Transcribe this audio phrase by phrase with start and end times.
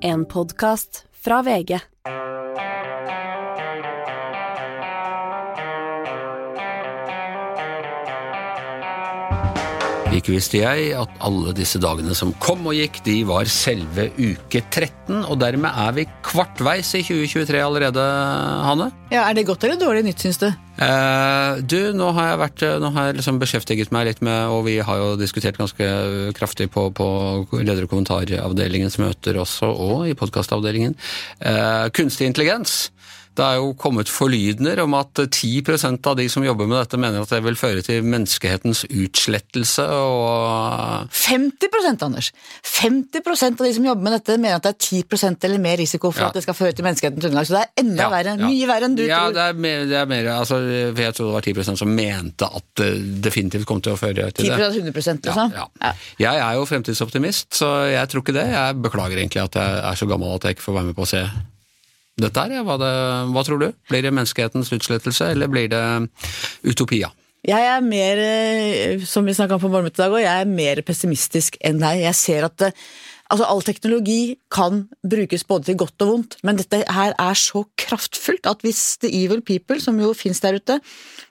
[0.00, 1.80] En podkast fra VG.
[10.08, 14.62] Ikke visste jeg at alle disse dagene som kom og gikk, de var selve uke
[14.64, 18.06] 13, og dermed er vi kvartveis i 2023 allerede,
[18.64, 18.88] Hanne.
[19.12, 20.46] Ja, Er det godt eller dårlig nytt, syns du?
[20.48, 24.64] Eh, du, nå har jeg vært, nå har jeg liksom beskjeftiget meg litt med, og
[24.66, 25.88] vi har jo diskutert ganske
[26.38, 27.08] kraftig på, på
[27.60, 30.96] leder- og kommentaravdelingens møter også, og i podkastavdelingen,
[31.44, 32.88] eh, kunstig intelligens.
[33.38, 37.22] Det er jo kommet forlydender om at 10% av de som jobber med dette, mener
[37.22, 42.32] at det vil føre til menneskehetens utslettelse og 50% Anders!
[42.66, 46.10] 50% av de som jobber med dette, mener at det er 10% eller mer risiko
[46.10, 46.28] for Ja.
[46.32, 47.46] at det skal føre til menneskehetens underlag.
[47.46, 48.48] Så det er enda Ja, verre, ja.
[48.48, 49.34] mye verre enn du ja, tror.
[49.38, 50.58] det er mer, det er mer altså,
[50.98, 54.48] Jeg tror det var 10% som mente at det definitivt kom til å føre til
[54.50, 54.72] 10 det.
[54.82, 55.52] 100 liksom.
[55.54, 55.92] Ja, ja.
[56.18, 58.48] Jeg er jo fremtidsoptimist, så jeg tror ikke det.
[58.50, 61.06] Jeg beklager egentlig at jeg er så gammel at jeg ikke får være med på
[61.06, 61.22] å se
[62.22, 62.64] dette her.
[62.66, 62.92] Hva, det,
[63.34, 63.70] hva tror du?
[63.90, 65.84] Blir det menneskehetens utslettelse, eller blir det
[66.66, 67.12] utopia?
[67.46, 71.56] Jeg er mer, eh, som vi om på i dag, og jeg er mer pessimistisk
[71.64, 72.02] enn deg.
[72.02, 72.74] Jeg ser at eh,
[73.30, 77.64] altså, all teknologi kan brukes både til godt og vondt, men dette her er så
[77.78, 80.80] kraftfullt at hvis the evil people, som jo fins der ute,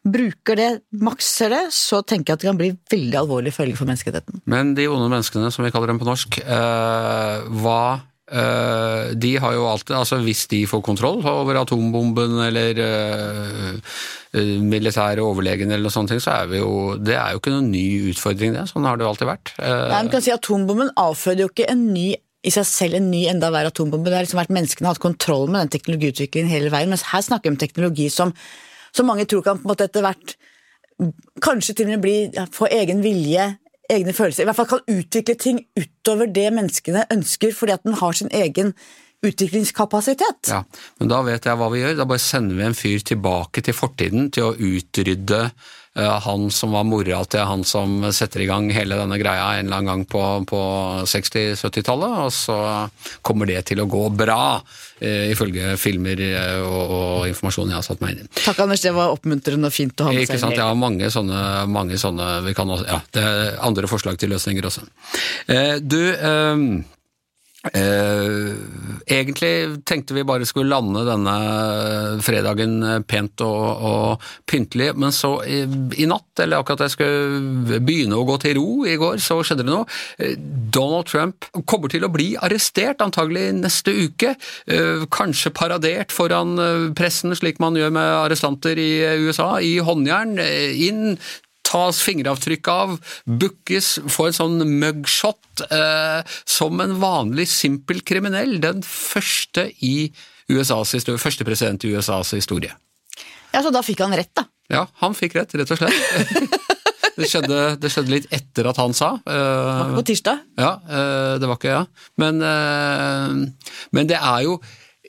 [0.08, 3.90] bruker det, makser det, så tenker jeg at det kan bli veldig alvorlig følge for
[3.90, 4.46] menneskeheten.
[4.46, 7.82] Men de onde menneskene, som vi kaller dem på norsk, eh, hva
[8.28, 13.78] de har jo alltid, altså Hvis de får kontroll over atombomben eller eh,
[14.36, 17.72] eh, militære overlegen, eller noe sånt, så er vi jo Det er jo ikke noen
[17.72, 18.66] ny utfordring, det.
[18.68, 19.54] Sånn har det jo alltid vært.
[19.56, 22.10] Eh, Nei, man kan si Atombomben avføder jo ikke en ny
[22.48, 24.12] i seg selv en ny enda verre atombombe.
[24.12, 27.24] Det har liksom vært Menneskene har hatt kontroll med den teknologiutviklingen hele veien, mens her
[27.26, 28.32] snakker vi om teknologi som,
[28.96, 30.38] som mange tror kan på en måte etter hvert
[31.44, 32.16] kanskje til og med bli,
[32.54, 33.50] få egen vilje,
[33.92, 34.44] egne følelser.
[34.44, 38.32] I hvert fall kan utvikle ting utover det menneskene ønsker, fordi at den har sin
[38.36, 38.74] egen
[39.26, 40.52] utviklingskapasitet.
[40.52, 40.62] Ja,
[41.00, 41.98] men da vet jeg hva vi gjør.
[41.98, 45.42] Da bare sender vi en fyr tilbake til fortiden til å utrydde
[45.98, 49.80] han som var mora til han som setter i gang hele denne greia en eller
[49.80, 50.62] annen gang på, på
[51.10, 52.58] 60-70-tallet, og så
[53.26, 54.60] kommer det til å gå bra,
[55.00, 58.30] eh, ifølge filmer eh, og, og informasjon jeg har satt meg inn i.
[58.44, 60.36] Takk, Anders, det var oppmuntrende og fint å ha med seg.
[60.36, 61.42] Ikke sant, Jeg har mange sånne,
[61.72, 64.86] mange sånne vi kan også, ja, Det er andre forslag til løsninger også.
[65.48, 66.97] Eh, du, eh, eh,
[67.76, 69.52] egentlig
[69.88, 71.36] tenkte vi bare skulle lande denne
[72.26, 75.62] fredagen pent og, og pyntelig, men så i,
[76.02, 79.66] i natt, eller akkurat jeg skulle begynne å gå til ro i går, så skjedde
[79.68, 79.88] det noe.
[80.22, 80.36] Eh,
[80.74, 84.36] Donald Trump kommer til å bli arrestert antagelig neste uke.
[84.68, 89.78] Eh, Kanskje paradert foran eh, pressen, slik man gjør med arrestanter i eh, USA, i
[89.84, 90.38] håndjern.
[90.44, 91.18] eh, Inn
[91.68, 92.96] tas fingeravtrykk av,
[93.28, 98.58] bookes, få en sånn mugshot eh, som en vanlig simpel kriminell.
[98.64, 100.10] Den første i
[100.48, 102.72] USAs historie, første president i USAs historie.
[103.52, 104.48] Ja, Så da fikk han rett, da.
[104.72, 106.58] Ja, han fikk rett, rett og slett.
[107.18, 109.14] det, skjedde, det skjedde litt etter at han sa.
[109.24, 110.44] Det var ikke På tirsdag.
[110.60, 111.86] ja, eh, det var ikke ja.
[112.24, 114.60] Men, eh, men det er jo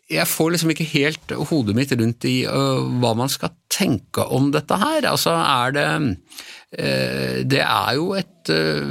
[0.08, 4.52] Jeg får liksom ikke helt hodet mitt rundt i uh, hva man skal tenke om
[4.54, 5.04] dette her.
[5.10, 6.04] Altså er det uh,
[7.44, 8.86] Det er jo et uh,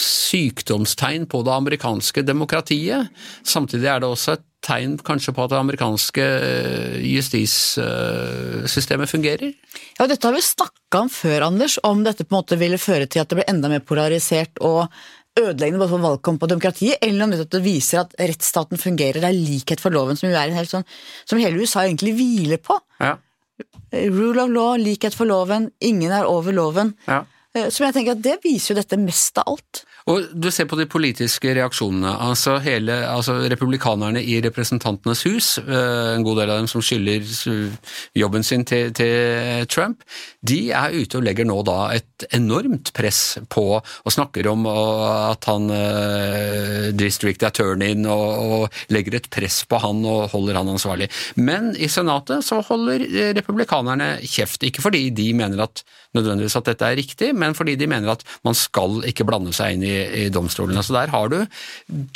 [0.00, 3.08] sykdomstegn på det amerikanske demokratiet.
[3.44, 6.24] Samtidig er det også et tegn kanskje på at det amerikanske
[7.00, 9.54] justissystemet fungerer.
[9.96, 13.06] Ja, dette har vi snakka om før, Anders, om dette på en måte ville føre
[13.08, 14.92] til at det ble enda mer polarisert og
[15.40, 19.36] ødeleggende både for valgkamp og demokratiet, eller om det viser at rettsstaten fungerer, det er
[19.36, 20.86] likhet for loven, som er sånn,
[21.24, 22.78] som hele USA egentlig hviler på.
[23.00, 23.16] Ja.
[23.92, 26.94] Rule of law, likhet for loven, ingen er over loven.
[27.08, 27.24] Ja.
[27.54, 29.84] Eh, Som jeg tenker at Det viser jo dette mest av alt.
[30.08, 32.12] Og du ser på de politiske reaksjonene.
[32.30, 37.26] altså hele, altså Republikanerne i Representantenes hus, eh, en god del av dem som skylder
[38.16, 40.02] jobben sin til, til Trump,
[40.40, 45.44] de er ute og legger nå da et enormt press på og snakker om at
[45.50, 51.10] han eh, district attorneyen og, og legger et press på han og holder han ansvarlig.
[51.36, 54.64] Men i Senatet så holder eh, republikanerne kjeft.
[54.66, 55.84] Ikke fordi de mener at
[56.16, 59.76] nødvendigvis at dette er riktig, men fordi de mener at man skal ikke blande seg
[59.76, 60.82] inn i, i domstolene.
[60.84, 61.38] Så der har du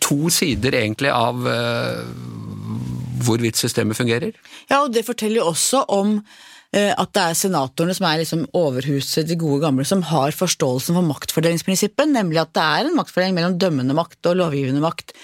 [0.03, 2.01] to sider egentlig av eh,
[3.25, 4.35] hvorvidt systemet fungerer.
[4.71, 6.17] Ja, og det forteller jo også om
[6.75, 10.99] eh, at det er senatorene som er liksom overhuset, de gode gamle, som har forståelsen
[10.99, 15.15] for maktfordelingsprinsippet, nemlig at det er en maktfordeling mellom dømmende makt og lovgivende makt.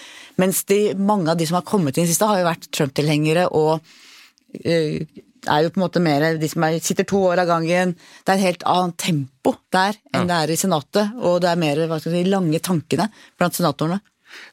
[0.41, 3.81] Mens de, mange av de som har kommet inn siste, har jo vært Trump-tilhengere og
[4.64, 5.02] eh,
[5.48, 7.96] er jo på en måte mer de som er, sitter to år av gangen.
[8.25, 11.60] Det er et helt annet tempo der enn det er i Senatet, og det er
[11.60, 13.06] mer hva skal vi si, lange tankene
[13.38, 14.00] blant senatorene.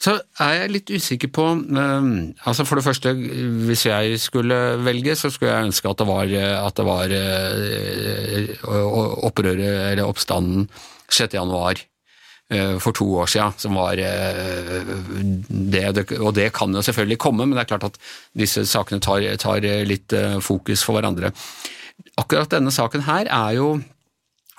[0.02, 3.12] Så er jeg litt usikker på um, altså For det første,
[3.68, 9.22] hvis jeg skulle velge, så skulle jeg ønske at det var, at det var uh,
[9.30, 10.66] opprøret, eller oppstanden,
[11.14, 11.38] 6.
[11.38, 11.78] januar
[12.80, 14.92] for to år siden, som var uh,
[15.52, 17.98] det, Og det kan jo selvfølgelig komme, men det er klart at
[18.40, 21.34] disse sakene tar, tar litt fokus for hverandre.
[22.18, 23.68] Akkurat denne saken her er jo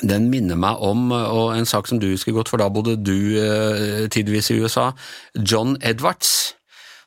[0.03, 3.35] den minner meg om, og en sak som du husker godt, for da bodde du
[3.41, 4.93] eh, tidvis i USA,
[5.35, 6.55] John Edwards,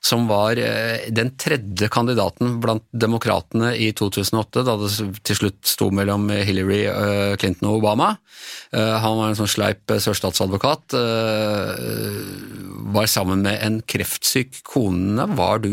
[0.01, 4.89] som var eh, den tredje kandidaten blant demokratene i 2008, da det
[5.27, 8.15] til slutt sto mellom Hillary eh, Clinton og Obama.
[8.74, 10.98] Eh, han var en sånn sleip eh, sørstatsadvokat.
[10.98, 11.86] Eh,
[12.92, 15.30] var sammen med en kreftsyk kone.
[15.38, 15.71] Var du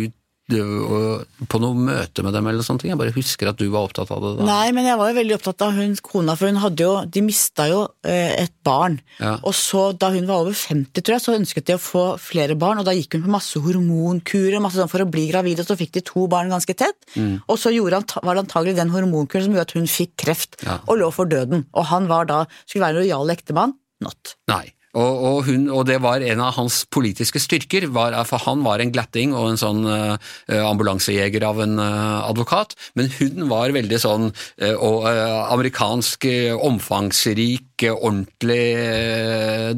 [0.49, 2.93] på noe møte med dem eller sånne ting?
[2.93, 4.47] Jeg bare husker at du var opptatt av det da.
[4.49, 7.23] Nei, men jeg var jo veldig opptatt av hun kona, for hun hadde jo De
[7.25, 8.99] mista jo eh, et barn.
[9.21, 9.35] Ja.
[9.43, 12.57] Og så, da hun var over 50, tror jeg, så ønsket de å få flere
[12.59, 15.69] barn, og da gikk hun på masse hormonkurer masse sånn for å bli gravid, og
[15.69, 16.99] så fikk de to barn ganske tett.
[17.17, 17.39] Mm.
[17.47, 20.81] Og så han, var det antagelig den hormonkuren som gjorde at hun fikk kreft, Ja.
[20.87, 21.67] og lå for døden.
[21.75, 23.77] Og han var da, skulle være en lojal ektemann.
[24.05, 24.37] Not.
[24.51, 24.69] Nei.
[24.97, 28.81] Og, og, hun, og det var en av hans politiske styrker, var, for han var
[28.81, 30.17] en glatting og en sånn uh,
[30.65, 36.25] ambulansejeger av en uh, advokat, men hun var veldig sånn uh, amerikansk,
[36.65, 38.65] omfangsrik, ordentlig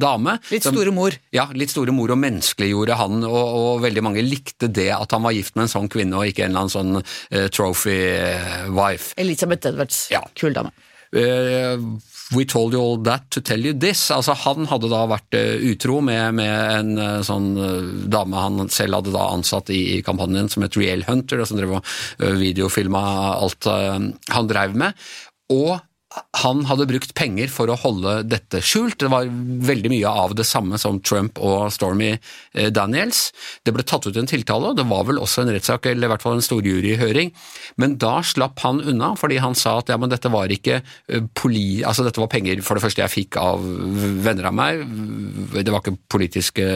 [0.00, 0.36] dame.
[0.48, 1.16] Litt som- store mor.
[1.34, 5.26] Ja, litt store mor og menneskeliggjorde han, og, og veldig mange likte det at han
[5.26, 7.98] var gift med en sånn kvinne og ikke en eller annen sånn trophy
[8.72, 9.12] wife.
[9.20, 10.06] Elisabeth Edwards.
[10.14, 10.22] Ja.
[10.38, 10.72] Kul dame.
[12.30, 14.04] We told you all that to tell you this.
[14.14, 18.70] Altså, han hadde da vært uh, utro med, med en uh, sånn uh, dame han
[18.70, 21.90] selv hadde da ansatt i, i kampanjen som het Real Hunter, som drev og
[22.38, 23.02] videofilma
[23.34, 25.08] alt han drev med.
[25.50, 25.80] Og
[26.40, 28.98] han hadde brukt penger for å holde dette skjult.
[28.98, 32.16] Det var veldig mye av det samme som Trump og Stormy
[32.74, 33.28] Daniels.
[33.62, 36.12] Det ble tatt ut en tiltale, og det var vel også en rettssak, eller i
[36.14, 37.30] hvert fall en storjuryhøring.
[37.82, 40.80] Men da slapp han unna, fordi han sa at ja, men dette var ikke
[41.38, 41.84] poli...
[41.86, 43.62] Altså dette var penger for det første jeg fikk av
[44.24, 44.82] venner av meg,
[45.54, 46.66] det var ikke politiske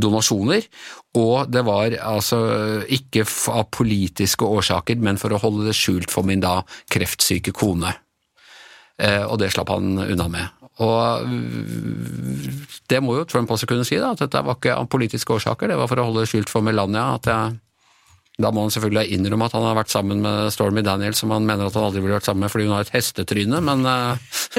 [0.00, 0.64] donasjoner.
[1.18, 2.38] Og det var altså
[2.86, 6.60] ikke av politiske årsaker, men for å holde det skjult for min da
[6.92, 7.90] kreftsyke kone.
[9.00, 10.56] Eh, og det slapp han unna med.
[10.80, 11.26] Og
[12.88, 15.68] det må jo Trump også kunne si, da, at dette var ikke av politiske årsaker,
[15.68, 17.14] det var for å holde skjult for Melania.
[17.18, 17.58] at jeg
[18.42, 21.46] da må han selvfølgelig innrømme at han har vært sammen med Stormy Daniels, som han
[21.48, 23.84] mener at han aldri ville vært sammen med fordi hun har et hestetryne, men,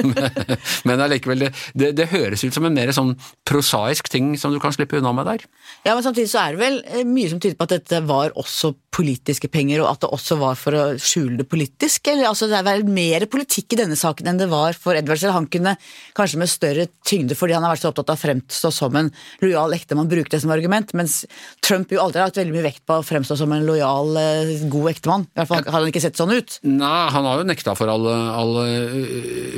[0.88, 3.14] men allikevel, det, det, det høres ut som en mer sånn
[3.48, 5.46] prosaisk ting som du kan slippe unna med der.
[5.86, 8.72] Ja, men samtidig så er det vel mye som tyder på at dette var også
[8.92, 12.10] politiske penger, og at det også var for å skjule det politisk?
[12.12, 15.24] Eller altså, det er vel mer politikk i denne saken enn det var for Edwards?
[15.24, 15.74] Eller han kunne
[16.16, 19.10] kanskje med større tyngde, fordi han har vært så opptatt av å fremstå som en
[19.42, 21.22] lojal ektemann, bruke det som argument, mens
[21.64, 24.90] Trump jo aldri har hatt veldig mye vekt på å fremstå som en lojal, god
[24.92, 25.26] ektemann.
[25.32, 26.58] I hvert fall har han ikke sett sånn ut.
[26.68, 28.64] Nei, han har jo nekta for alle, alle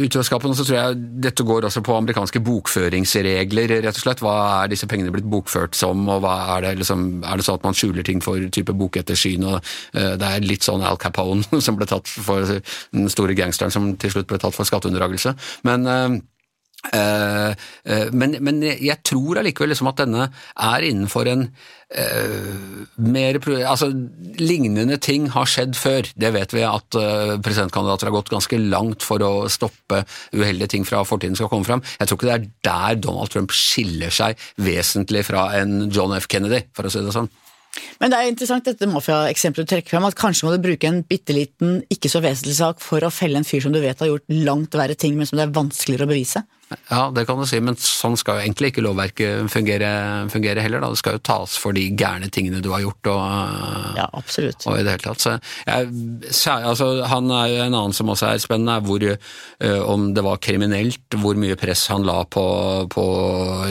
[0.05, 4.23] utroskapen, og så tror jeg dette går også på amerikanske bokføringsregler, rett og slett.
[4.25, 7.61] Hva er disse pengene blitt bokført som, og hva er det liksom, er det sånn
[7.61, 11.61] at man skjuler ting for type bokettersyn, og uh, det er litt sånn Al Capone
[11.65, 15.35] som ble tatt for den store gangsteren som til slutt ble tatt for skatteunndragelse.
[15.69, 16.21] Men uh,
[18.13, 23.89] men, men, jeg tror allikevel liksom at denne er innenfor en uh, mer Altså,
[24.41, 26.11] lignende ting har skjedd før.
[26.21, 26.99] Det vet vi at
[27.45, 30.03] presidentkandidater har gått ganske langt for å stoppe
[30.37, 31.85] uheldige ting fra fortiden skal komme fram.
[31.99, 36.29] Jeg tror ikke det er der Donald Trump skiller seg vesentlig fra en John F.
[36.31, 37.31] Kennedy, for å si det sånn.
[38.01, 41.03] Men det er interessant dette mafiaeksempelet du trekker frem, at kanskje må du bruke en
[41.07, 44.11] bitte liten, ikke så vesentlig sak for å felle en fyr som du vet har
[44.11, 46.45] gjort langt verre ting, men som det er vanskeligere å bevise.
[46.91, 49.91] Ja, det kan du si, men sånn skal jo egentlig ikke lovverket fungere,
[50.33, 50.83] fungere heller.
[50.83, 50.91] Da.
[50.93, 53.11] Det skal jo tas for de gærne tingene du har gjort.
[53.13, 53.23] Og,
[53.99, 54.67] Ja, absolutt.
[54.67, 55.25] og i det hele tatt.
[55.25, 59.83] Så jeg, altså, han er jo en annen som også er spennende, er hvor, uh,
[59.91, 62.47] om det var kriminelt, hvor mye press han la på,
[62.93, 63.07] på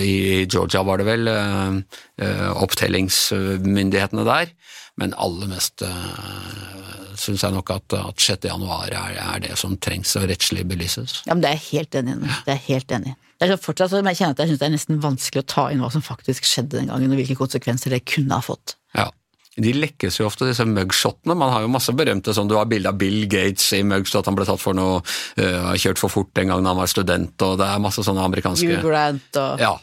[0.02, 4.54] i Georgia, var det vel, uh, opptellingsmyndighetene der.
[5.02, 8.48] Men aller mest uh, syns jeg nok at, at 6.
[8.50, 11.22] januar er, er det som trengs å rettslig belyses.
[11.28, 12.32] Ja, men Det er jeg helt enig i.
[12.46, 13.18] Det er jeg helt enig i.
[13.34, 15.50] Det er så fortsatt så jeg kjenner at jeg synes det er nesten vanskelig å
[15.56, 18.78] ta inn hva som faktisk skjedde den gangen, og hvilke konsekvenser det kunne ha fått.
[18.96, 19.10] Ja.
[19.54, 21.36] De lekkes jo ofte, disse mugshotene.
[21.38, 24.38] Man har jo masse berømte sånn, Du har bilde av Bill Gates i mugshot, han
[24.38, 27.60] ble tatt for noe uh, har kjørt for fort den gangen han var student, og
[27.62, 29.76] det er masse sånne amerikanske Hugh Grant og ja,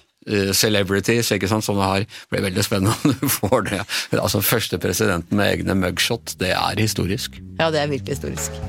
[0.52, 2.04] celebrities, ikke sant, som det har.
[2.04, 3.80] Det blir veldig spennende om du får det.
[4.18, 7.40] Altså, Første presidenten med egne mugshot, det er historisk.
[7.58, 8.60] Ja, det er virkelig historisk.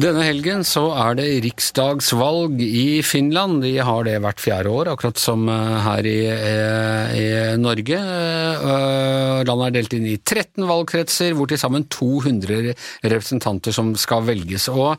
[0.00, 3.60] Denne helgen så er det riksdagsvalg i Finland.
[3.60, 7.26] De har det hvert fjerde år, akkurat som eh, her i, eh, i
[7.60, 7.98] Norge.
[8.00, 12.72] Eh, landet er delt inn i 13 valgkretser, hvor til sammen 200
[13.04, 14.70] representanter som skal velges.
[14.72, 14.96] Og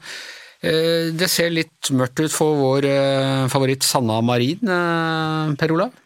[0.63, 2.87] det ser litt mørkt ut for vår
[3.51, 4.63] favoritt Sanna Marin,
[5.59, 5.99] Per Olav?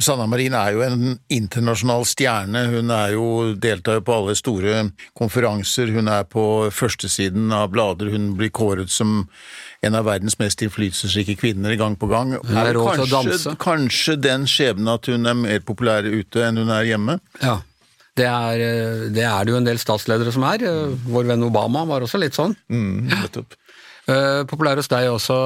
[0.00, 1.02] Sanna Marin er jo en
[1.32, 2.62] internasjonal stjerne.
[2.72, 3.26] Hun er jo,
[3.60, 4.86] deltar jo på alle store
[5.18, 5.92] konferanser.
[5.92, 8.08] Hun er på førstesiden av blader.
[8.14, 9.26] Hun blir kåret som
[9.84, 12.32] en av verdens mest innflytelsesrike kvinner gang på gang.
[12.40, 13.52] Hun er å danse.
[13.60, 17.18] Kanskje den skjebnen at hun er mer populær ute enn hun er hjemme?
[17.42, 17.58] Ja.
[18.14, 18.60] Det er,
[19.10, 20.64] det er det jo en del statsledere som er.
[21.10, 22.56] Vår venn Obama var også litt sånn.
[22.72, 23.58] Mm, nettopp.
[24.04, 25.36] Uh, populær hos deg også,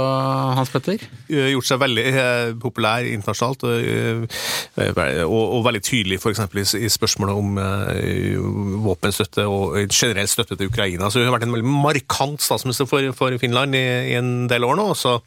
[0.58, 1.04] Hans Petter?
[1.30, 6.42] Gjort seg veldig uh, populær internasjonalt, og, og veldig tydelig f.eks.
[6.48, 11.06] I, i spørsmålet om våpenstøtte og generell støtte til Ukraina.
[11.06, 14.66] Så hun har vært en veldig markant statsminister for, for Finland i, i, en del
[14.66, 14.90] år nå.
[14.98, 15.18] så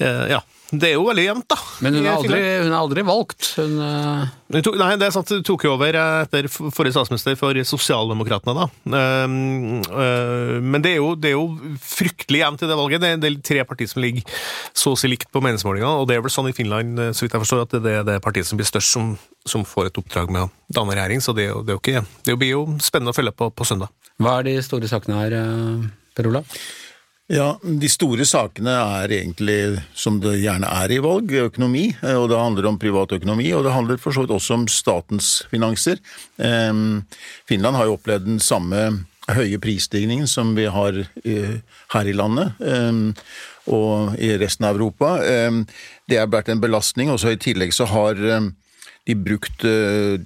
[0.00, 0.40] ja,
[0.72, 1.56] det er jo veldig jevnt, da.
[1.84, 3.48] Men hun er aldri, hun er aldri valgt?
[3.58, 4.60] Hun, uh...
[4.64, 5.32] tok, nei, det er sant.
[5.36, 8.66] Hun tok jo over etter forrige statsminister for Sosialdemokratene, da.
[8.88, 9.34] Uh,
[9.92, 13.04] uh, men det er, jo, det er, jo, fryktelig jevnt i det valget.
[13.04, 14.24] Det er, det er tre partier som ligger
[14.72, 17.36] så å si likt på meningsmålinga, og det er vel sånn i Finland, så vidt
[17.36, 19.12] jeg forstår, at det er det partiet som blir størst, som,
[19.48, 21.22] som får et oppdrag med å danne regjering.
[21.24, 23.92] Så det, det, er jo ikke, det blir jo spennende å følge på på søndag.
[24.22, 25.38] Hva er de store sakene her,
[26.14, 26.58] Per Olav?
[27.32, 31.86] Ja, De store sakene er egentlig, som det gjerne er i valg, økonomi.
[32.02, 34.68] Eh, og Det handler om privat økonomi, og det handler for så vidt også om
[34.68, 35.96] statens finanser.
[37.48, 40.92] Finland har jo opplevd den samme høye prisstigningen som vi har
[41.24, 42.52] her i landet
[43.72, 45.16] og i resten av Europa.
[46.04, 47.08] Det har vært en belastning.
[47.08, 48.20] og så I tillegg så har
[49.04, 50.20] de brukt eh,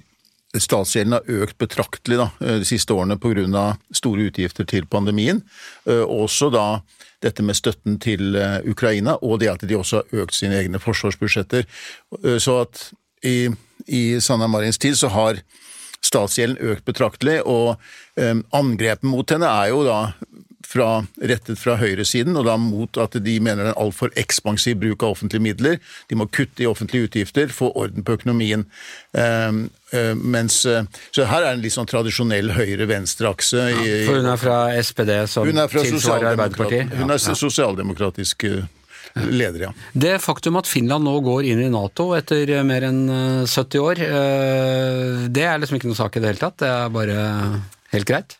[0.57, 3.77] Statsgjelden har økt betraktelig da, eh, de siste årene pga.
[3.93, 5.43] store utgifter til pandemien.
[5.85, 6.81] Eh, også da
[7.21, 10.79] dette med støtten til eh, Ukraina, og det at de også har økt sine egne
[10.79, 11.65] forsvarsbudsjetter.
[12.39, 12.91] Så at
[13.23, 13.49] i,
[13.87, 15.41] i Sanna Marins tid så har
[16.01, 17.77] statsgjelden økt betraktelig, og
[18.17, 20.13] angrepet mot henne er jo da
[20.67, 20.87] fra,
[21.21, 25.15] rettet fra høyresiden, og da mot at de mener det er altfor ekspansiv bruk av
[25.15, 25.77] offentlige midler.
[26.11, 28.65] De må kutte i offentlige utgifter, få orden på økonomien.
[29.13, 29.67] Um,
[30.19, 30.83] mens, uh,
[31.15, 33.69] så her er en litt sånn tradisjonell høyre-venstre-akse.
[33.71, 36.93] Ja, for hun er fra SPD, som tilsvarer Arbeiderpartiet?
[36.99, 38.67] Hun er sosialdemokratisk uh,
[39.25, 39.71] leder, ja.
[39.93, 43.01] Det faktum at Finland nå går inn i Nato etter mer enn
[43.47, 44.03] 70 år,
[45.33, 46.59] det er liksom ikke noe sak i det hele tatt?
[46.61, 47.17] Det er bare
[47.95, 48.38] helt greit?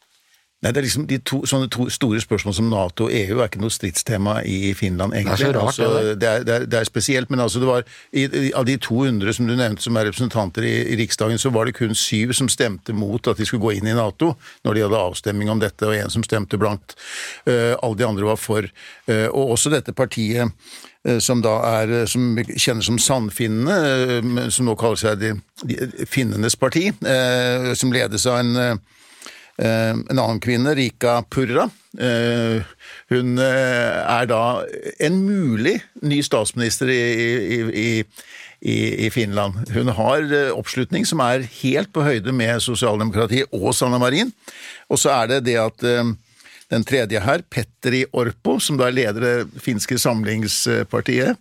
[0.60, 3.48] Nei, det er liksom de to, sånne to store spørsmål som Nato og EU er
[3.48, 5.38] ikke noe stridstema i Finland, egentlig.
[5.40, 7.70] Det er så rart, altså, det, er, det, er, det, er, spesielt, men altså det
[7.70, 11.54] var i, av de 200 som du nevnte som er representanter i, i, Riksdagen, så
[11.56, 14.34] var det kun syv som stemte mot at de skulle gå inn i Nato,
[14.68, 16.98] når de hadde avstemning om dette, og en som stemte blankt.
[17.48, 18.68] Uh, alle de andre var for.
[19.08, 24.76] Uh, og også dette partiet uh, som da er, som kjenner som Sandfinnene, som nå
[24.76, 26.90] kaller seg de, de Finnenes parti,
[27.80, 28.99] som ledes av en Eh,
[29.60, 31.66] en annen kvinne, Rika Purra,
[32.00, 32.62] eh,
[33.12, 34.42] hun eh, er da
[35.04, 37.00] en mulig ny statsminister i,
[37.68, 37.90] i,
[38.62, 39.60] i, i Finland.
[39.76, 44.32] Hun har oppslutning som er helt på høyde med sosialdemokratiet og Sanna Marin.
[44.88, 45.88] Og så er det det at
[46.70, 51.40] den tredje her, Petteri Orpo, som da er leder det finske samlingspartiet,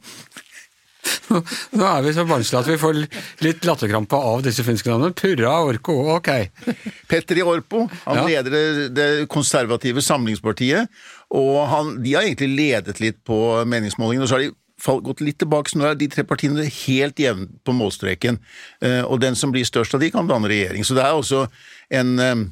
[1.78, 3.00] nå er vi så barnslige at vi får
[3.44, 5.16] litt latterkrampe av disse finske navnene.
[5.16, 6.30] Purra Orko, ok.
[7.10, 8.26] Petteri Orpo, han ja.
[8.28, 10.90] leder det, konservative samlingspartiet.
[11.38, 13.38] Og han, de har egentlig ledet litt på
[13.68, 17.18] meningsmålingene, og så har de gått litt tilbake, så nå er de tre partiene helt
[17.20, 18.38] jevne på målstreken.
[18.84, 20.86] Eh, og den som blir størst av de, kan danne regjering.
[20.86, 21.46] Så det er også
[21.98, 22.46] en eh,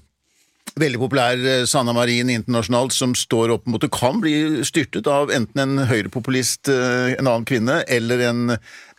[0.74, 5.30] veldig populær eh, Sanna Marin internasjonalt som står opp mot det kan bli styrtet av
[5.34, 8.42] enten en høyrepopulist, en annen kvinne, eller en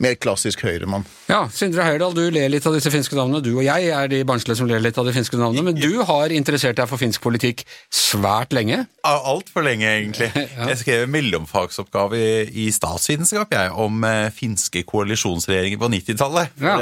[0.03, 1.05] mer klassisk høyremann.
[1.25, 3.41] Ja, Sindre Høyerdal, du ler litt av disse finske navnene.
[3.41, 5.71] Du og jeg er de barnslige som ler litt av de finske navnene.
[5.71, 7.63] Men du har interessert deg for finsk politikk
[7.93, 8.83] svært lenge?
[9.07, 10.29] Altfor lenge, egentlig.
[10.35, 10.69] ja.
[10.69, 12.21] Jeg skrev mellomfagsoppgave
[12.53, 16.53] i statsvitenskap jeg, om eh, finske koalisjonsregjeringer på 90-tallet.
[16.61, 16.77] Ja.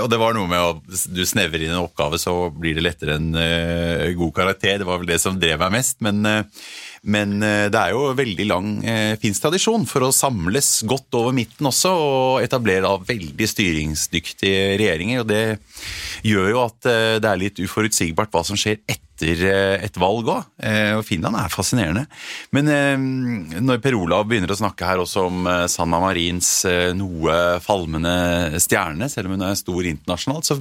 [0.00, 3.18] og det var noe med å du snevrer inn en oppgave, så blir det lettere
[3.18, 4.80] en uh, god karakter.
[4.80, 6.00] Det var vel det som drev meg mest.
[6.04, 6.64] men uh,
[7.06, 11.34] men eh, det er jo veldig lang eh, finsk tradisjon for å samles godt over
[11.36, 15.22] midten også, og etablere da veldig styringsdyktige regjeringer.
[15.22, 15.44] og Det
[16.26, 20.44] gjør jo at eh, det er litt uforutsigbart hva som skjer etter et valg òg.
[20.94, 22.04] Og Finland er fascinerende.
[22.54, 22.68] Men
[23.66, 26.52] når Per Olav begynner å snakke her også om Sanna Marins
[26.94, 30.60] noe falmende stjerne, selv om hun er stor internasjonalt, så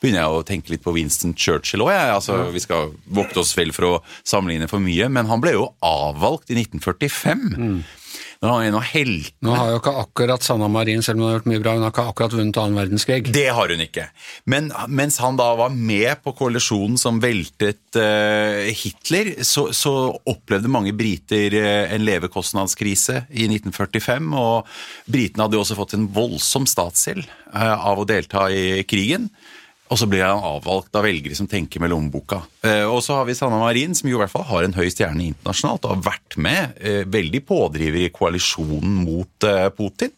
[0.00, 1.92] begynner jeg å tenke litt på Winston Churchill òg.
[1.94, 5.70] Altså, vi skal vokte oss vel for å sammenligne for mye, men han ble jo
[5.84, 7.46] avvalgt i 1945.
[7.56, 7.78] Mm.
[8.36, 9.46] Nå er han en av heltene.
[9.46, 11.86] Nå har jo ikke akkurat Sanna Marin, selv om hun har gjort mye bra, hun
[11.86, 13.30] har ikke akkurat vunnet annen verdenskrig.
[13.32, 14.06] Det har hun ikke.
[14.52, 19.94] Men mens han da var med på koalisjonen som veltet uh, Hitler, så, så,
[20.28, 24.28] opplevde mange briter uh, en levekostnadskrise i 1945.
[24.36, 27.24] Og britene hadde jo også fått en voldsom statsgjeld
[27.54, 29.30] uh, av å delta i krigen.
[29.86, 32.40] Og så blir han avvalgt av velgere som tenker med lommeboka.
[32.66, 34.88] Eh, og så har vi Sanna Marin, som jo i hvert fall har en høy
[34.90, 40.10] stjerne internasjonalt og har vært med, eh, veldig pådriver i koalisjonen mot eh, Putin.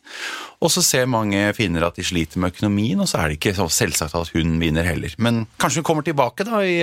[0.59, 3.55] Og så ser mange finner at de sliter med økonomien, og så er det ikke
[3.55, 5.13] så selvsagt at hun vinner heller.
[5.23, 6.81] Men kanskje hun kommer tilbake da i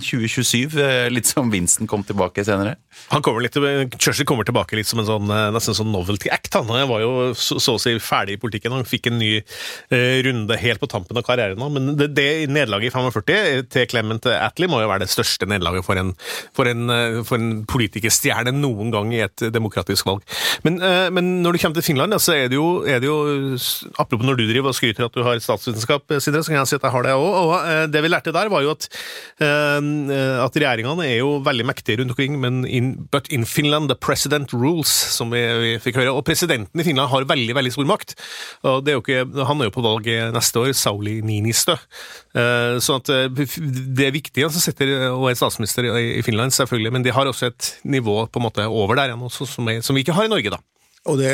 [0.00, 0.78] 2027,
[1.12, 2.78] litt som Vincent kom tilbake senere?
[3.12, 3.56] Han kommer litt,
[3.98, 6.54] Churchill kommer tilbake litt som en sånn, nesten sånn novelty act.
[6.56, 8.74] Han var jo så, så å si ferdig i politikken.
[8.76, 12.28] Han fikk en ny eh, runde helt på tampen av karrieren nå, men det, det
[12.52, 16.14] nederlaget i 45 til Clement Attlee må jo være det største nederlaget for en,
[16.56, 20.24] for en, eh, for en politikerstjerne noen gang i et demokratisk valg.
[20.66, 23.58] Men, eh, men, når du kommer til Finland, så er det, jo, er det jo
[24.00, 26.78] Apropos når du driver og skryter at du har statsvitenskap, Sindre, så kan jeg si
[26.78, 27.26] at jeg har det òg.
[27.42, 28.88] Og eh, det vi lærte der, var jo at,
[29.42, 34.54] at regjeringene er jo veldig mektige rundt omkring, men in, but in Finland the president
[34.54, 36.14] rules, som vi, vi fikk høre.
[36.14, 38.16] Og presidenten i Finland har veldig veldig stor makt.
[38.62, 41.76] og det er jo ikke, Han er jo på valg neste år, Sauli Ninistø.
[42.32, 47.14] Så at det er viktig som sitter og er statsminister i Finland, selvfølgelig, men de
[47.14, 50.28] har også et nivå på en måte over der igjen, som, som vi ikke har
[50.28, 50.60] i Norge, da.
[51.10, 51.32] Og det,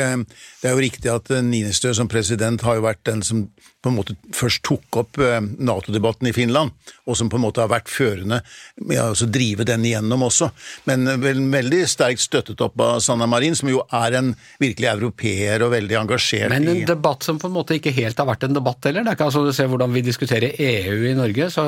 [0.61, 3.43] det, er jo riktig at Ninistø som president har jo vært den som
[3.79, 6.73] på en måte først tok opp eh, Nato-debatten i Finland,
[7.07, 8.41] og som på en måte har vært førende
[8.81, 10.49] med å drive den igjennom også.
[10.89, 15.63] Men vel, veldig sterkt støttet opp av Sanna Marin, som jo er en virkelig europeer
[15.63, 16.87] og veldig engasjert Men en i...
[16.89, 19.05] debatt som på en måte ikke helt har vært en debatt heller.
[19.05, 21.67] Det er ikke altså Du ser hvordan vi diskuterer EU i Norge, så,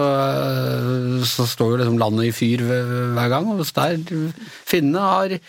[1.38, 3.54] så står jo liksom landet i fyr hver gang.
[3.54, 4.02] og der
[4.68, 5.40] Finnene har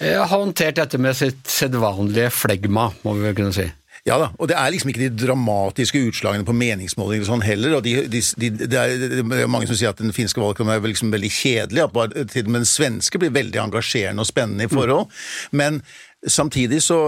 [0.00, 3.66] har håndtert dette med sitt sedvanlige flegma, må vi vel kunne si.
[4.08, 7.76] Ja da, og det er liksom ikke de dramatiske utslagene på meningsmålinger sånn heller.
[7.76, 10.72] og de, de, de, det, er, det, er, mange som sier at den finske valgkampen
[10.72, 14.30] er liksom veldig kjedelig, at bare, til og med den svenske blir veldig engasjerende og
[14.30, 15.10] spennende i forhold.
[15.10, 15.60] Mm.
[15.60, 15.82] Men
[16.24, 17.00] samtidig så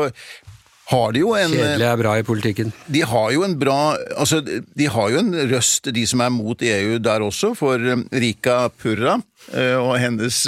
[0.90, 2.72] har de jo en Kjedelig er bra i politikken.
[2.90, 6.62] De har jo en bra Altså, de har jo en røst, de som er mot
[6.66, 10.42] EU der også, for um, Rika Purra uh, og hennes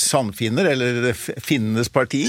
[0.00, 2.22] sannfinner, eller finnenes parti.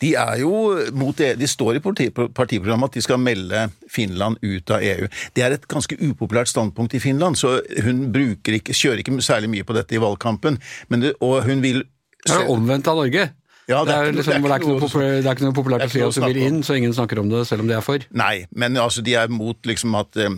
[0.00, 0.52] De er jo
[0.96, 1.36] mot EU.
[1.36, 5.08] De står i partiprogrammet at de skal melde Finland ut av EU.
[5.36, 9.66] Det er et ganske upopulært standpunkt i Finland, så hun ikke, kjører ikke særlig mye
[9.66, 10.56] på dette i valgkampen.
[10.88, 11.84] Det, og hun vil
[12.20, 13.30] Det er omvendt av Norge.
[13.70, 16.16] Ja, det, er, liksom, det, er noe, det, er ikke noe populært å si at
[16.16, 18.02] du vil inn, så ingen snakker om det selv om de er for.
[18.18, 20.34] Nei, men altså, de er mot liksom, at uh,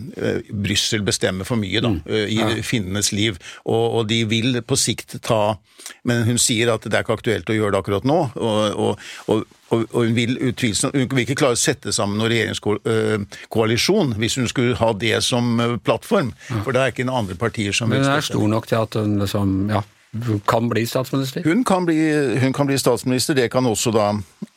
[0.53, 2.03] Brussel bestemmer for mye da, mm.
[2.05, 2.51] uh, i ja.
[2.65, 5.55] finnenes liv, og, og, de vil på sikt ta
[6.07, 8.19] Men hun sier at det er ikke aktuelt å gjøre det akkurat nå.
[8.35, 12.29] og, og, og og, hun vil utvilsomt Hun vil ikke klare å sette sammen noen
[12.29, 17.73] regjeringskoalisjon hvis hun skulle ha det som plattform, for det er ikke noen andre partier
[17.73, 19.81] som Men hun er stor nok til at hun liksom Ja,
[20.45, 21.43] kan bli statsminister?
[21.45, 21.97] Hun kan bli,
[22.41, 23.33] hun kan bli statsminister.
[23.37, 24.11] Det kan også da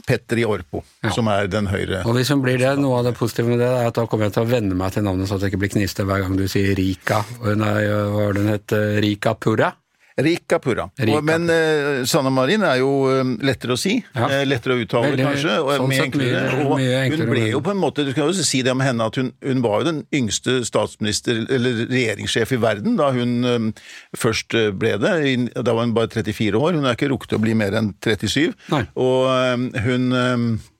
[0.06, 1.10] Petter i Orpo, ja.
[1.10, 3.66] som er den høyre Og Hvis hun blir det, noe av det positive med det
[3.66, 5.64] er at da kommer jeg til å venne meg til navnet, så at jeg ikke
[5.64, 7.24] blir kniste hver gang du sier Rika.
[7.42, 8.76] Er, hva var det hun het?
[9.02, 9.72] Rika Purra?
[10.16, 10.86] Rika Purra.
[11.22, 13.98] Men uh, Sanna Marin er jo uh, lettere å si.
[14.16, 14.28] Ja.
[14.30, 15.56] Uh, lettere å uttale, Veldig, kanskje.
[15.60, 18.46] Og, sånn enklere, mye, og mye hun ble jo på en måte Du kan jo
[18.46, 22.60] si det om henne at hun, hun var jo den yngste statsminister, eller regjeringssjef i
[22.62, 23.72] verden da hun
[24.16, 25.14] først ble det.
[25.56, 26.78] Da var hun bare 34 år.
[26.78, 28.56] Hun er ikke rukket å bli mer enn 37.
[28.72, 28.84] Nei.
[28.96, 30.72] Og hun Eh,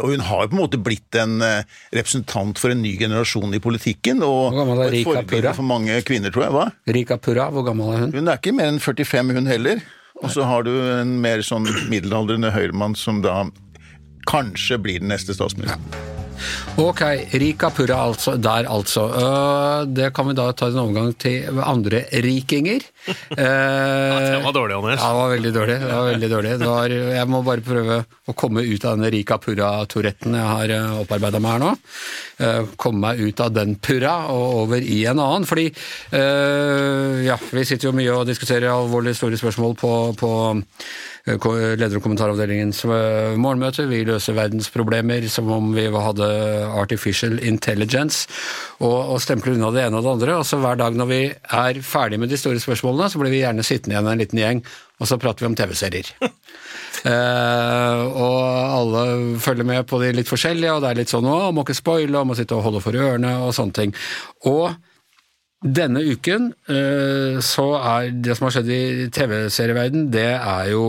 [0.00, 3.52] og hun har jo på en måte blitt en eh, representant for en ny generasjon
[3.54, 4.24] i politikken.
[4.26, 4.56] Og
[4.88, 5.54] et Purra?
[5.56, 6.56] For mange kvinner, tror jeg.
[6.56, 6.66] Hva?
[6.98, 8.16] Rika Pura, hvor gammel er hun?
[8.16, 9.84] Hun er ikke mer enn 45, hun heller.
[10.18, 13.44] Og så har du en mer sånn middelaldrende høyremann som da
[14.28, 15.84] kanskje blir den neste statsministeren.
[15.94, 16.07] Ja.
[16.78, 17.00] Ok,
[17.40, 19.06] Rika Purra altså, der altså.
[19.10, 22.84] Uh, det kan vi da ta en overgang til andre rikinger.
[23.08, 25.00] Uh, ja, det var dårlig, Anders.
[25.00, 25.78] Ja, det var veldig dårlig.
[25.82, 26.54] Det var veldig dårlig.
[26.62, 27.98] Var, jeg må bare prøve
[28.28, 31.74] å komme ut av denne Rika Purra-touretten jeg har uh, eh, opparbeida meg her nå.
[32.78, 35.46] Komme meg ut av den purra og over i en annen.
[35.48, 35.64] Fordi
[37.24, 40.30] ja, vi sitter jo mye og diskuterer alvorlige store spørsmål på, på
[41.28, 43.86] leder- og kommentaravdelingens eh, morgenmøte.
[43.90, 46.28] Vi løser verdensproblemer som om vi hadde
[46.72, 48.28] artificial intelligence,
[48.80, 50.38] og, og stempler unna det ene og det andre.
[50.40, 53.42] Og så hver dag når vi er ferdig med de store spørsmålene, så blir vi
[53.44, 54.64] gjerne sittende igjen en liten gjeng,
[54.98, 56.14] og så prater vi om TV-serier.
[57.06, 59.02] Eh, og alle
[59.38, 62.18] følger med på de litt forskjellige, og det er litt sånn å, må ikke spoile,
[62.18, 63.92] og må sitte og holde for ørene og sånne ting.
[64.50, 64.72] Og
[65.58, 70.84] denne uken eh, så er det som har skjedd i TV-serieverden, det er jo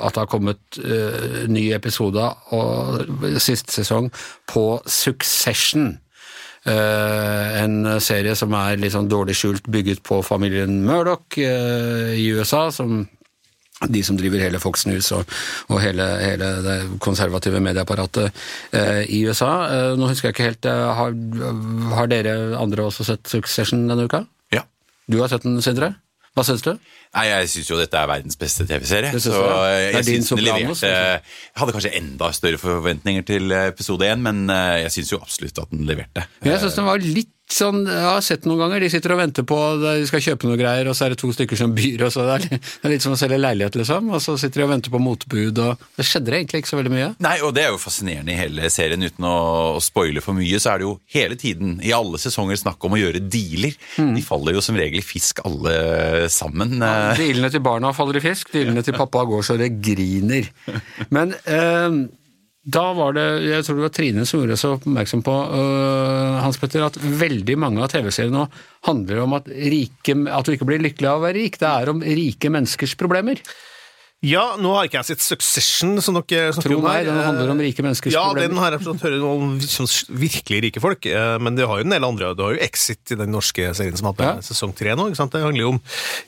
[0.00, 2.24] at det har kommet eh, ny episode
[2.56, 4.08] og siste sesong
[4.48, 5.98] på Succession.
[6.66, 12.70] Eh, en serie som er litt sånn dårlig skjult bygget på familien Murdoch i USA,
[12.72, 13.04] som
[13.84, 15.28] de som driver hele Fox News og,
[15.68, 18.30] og hele, hele, det konservative medieapparatet
[18.72, 19.50] eh, i USA.
[19.68, 21.12] Eh, nå husker jeg ikke helt, eh, har,
[21.92, 24.24] har, dere andre også sett Succession denne uka?
[24.54, 24.64] Ja.
[25.10, 25.92] Du har sett den, Sindre?
[26.36, 26.74] Hva syns du?
[27.16, 29.12] Nei, Jeg syns jo dette er verdens beste TV-serie.
[29.14, 31.22] Synes så jeg, Det din synes den leverte Jeg
[31.56, 35.72] hadde kanskje enda større forventninger til episode én, men eh, jeg syns jo absolutt at
[35.72, 36.26] den leverte.
[36.44, 39.44] Jeg syns den var litt sånn Jeg har sett noen ganger, de sitter og venter
[39.46, 42.10] på De skal kjøpe noe greier, og så er det to stykker som byr, og
[42.14, 44.10] så det er, litt- det er litt som å selge leilighet, liksom.
[44.16, 46.92] Og så sitter de og venter på motbud, og Det skjedde egentlig ikke så veldig
[46.96, 47.08] mye.
[47.22, 49.06] Nei, og det er jo fascinerende i hele serien.
[49.06, 49.36] Uten å,
[49.78, 52.98] å spoile for mye, så er det jo hele tiden, i alle sesonger, snakk om
[52.98, 53.78] å gjøre dealer.
[54.00, 54.12] Mm.
[54.18, 55.76] De faller jo som regel i fisk alle
[56.32, 56.76] sammen.
[56.82, 60.50] Ja, Dealene til barna faller i fisk, dealene til pappa går så det griner.
[61.14, 62.00] Men eh,
[62.66, 66.58] da var det, jeg tror det var Trine som gjorde så oppmerksom på, uh, Hans
[66.58, 68.46] Petter, at veldig mange av TV-seriene nå
[68.88, 71.60] handler om at, rike, at du ikke blir lykkelig av å være rik.
[71.62, 73.38] Det er om rike menneskers problemer.
[74.24, 77.02] Ja, nå har ikke jeg sett Succession, som dere snakker Tro om her.
[77.04, 78.48] meg, den handler om rike menneskers ja, problemer.
[78.48, 79.50] den har jeg forstått hørt om
[80.22, 82.30] virkelig rike folk, eh, men det har jo en del andre.
[82.34, 84.32] Du har jo Exit i den norske serien som hadde Ja.
[84.40, 85.10] sesong tre nå.
[85.12, 85.32] ikke sant?
[85.36, 85.80] Det handler jo om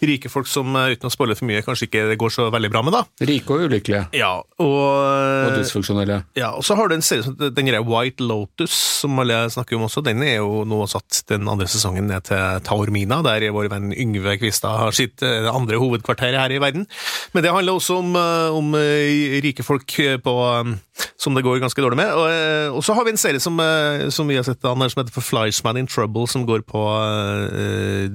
[0.05, 2.70] rike folk som, eh, uten å spoile for mye, kanskje ikke det går så veldig
[2.70, 3.03] bra med, da.
[3.24, 4.05] Rike og ulykkelige.
[4.12, 6.24] Ja, og, Og dysfunksjonelle.
[6.37, 8.70] ja, og så har du en serie som den greia White Lotus,
[9.01, 10.05] som alle snakker om også.
[10.05, 14.38] Den er jo nå satt den andre sesongen ned til Taormina, der vår venn Yngve
[14.38, 16.87] Kvistad har sitt eh, andre hovedkvarter her i verden.
[17.33, 19.87] Men det handler også om, eh, om eh, rike folk
[20.25, 20.75] på, eh,
[21.16, 22.12] som det går ganske dårlig med.
[22.14, 24.94] Og, eh, og så har vi en serie som, eh, som vi har sett, Anders,
[24.94, 28.08] som heter For Fleishman in Trouble, som går på uh,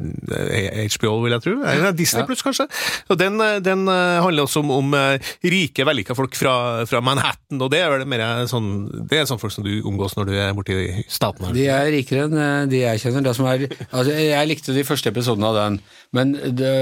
[0.93, 1.55] HBO, vil jeg tro.
[1.97, 2.27] Disney Ja.
[2.27, 2.67] pluss, kanskje.
[3.09, 7.01] Og den, eh, den eh, handler også om, om eh, rike, vellykka folk fra, fra
[7.01, 10.25] Manhattan, og det er vel mer sånn Det er sånn folk som du omgås når
[10.29, 10.77] du er borti
[11.11, 11.53] staten her.
[11.53, 13.23] De er rikere enn eh, de jeg kjenner.
[13.23, 15.79] Det som er, altså, jeg likte de første episodene av den,
[16.13, 16.73] men det,